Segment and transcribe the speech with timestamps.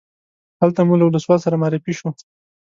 [0.61, 2.11] هلته مو له ولسوال سره معرفي شوو.